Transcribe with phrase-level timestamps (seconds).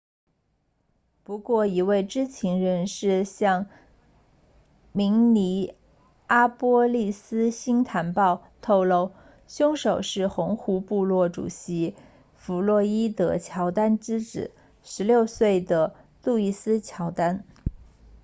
[1.23, 3.67] 不过一位知情人士向
[4.93, 5.75] 明尼
[6.25, 9.11] 阿波利斯星坛报透露
[9.47, 11.95] 凶手是红湖部落 red lake tribal 主席
[12.33, 14.51] 弗洛伊德乔丹 floyd jourdain 之子
[14.85, 15.93] 16岁的
[16.23, 17.43] 路易斯乔丹 louis jourdain